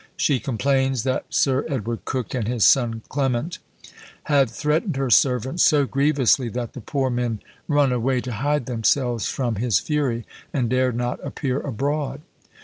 She 0.17 0.39
complains 0.39 1.03
that 1.03 1.25
Sir 1.29 1.63
Edward 1.69 2.05
Coke 2.05 2.33
and 2.33 2.47
his 2.47 2.65
son 2.65 3.03
Clement 3.07 3.59
had 4.23 4.49
threatened 4.49 4.95
her 4.97 5.11
servants 5.11 5.63
so 5.63 5.85
grievously, 5.85 6.49
that 6.49 6.73
the 6.73 6.81
poor 6.81 7.11
men 7.11 7.39
run 7.67 7.91
away 7.91 8.19
to 8.21 8.31
hide 8.31 8.65
themselves 8.65 9.27
from 9.27 9.57
his 9.57 9.77
fury, 9.77 10.25
and 10.51 10.71
dare 10.71 10.91
not 10.91 11.23
appear 11.23 11.59
abroad. 11.59 12.21